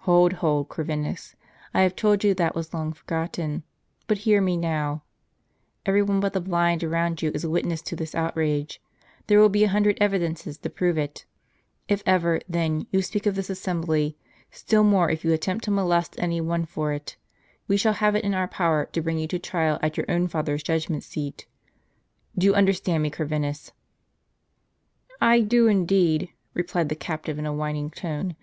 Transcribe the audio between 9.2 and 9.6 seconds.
There will